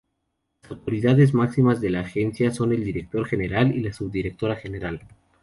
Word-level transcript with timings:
Las 0.63 0.71
autoridades 0.71 1.35
máximas 1.35 1.79
de 1.79 1.91
la 1.91 1.99
Agencia 1.99 2.49
son 2.49 2.73
el 2.73 2.83
director 2.83 3.23
general 3.27 3.71
y 3.75 3.81
la 3.81 3.93
subdirectora 3.93 4.55
general. 4.55 5.07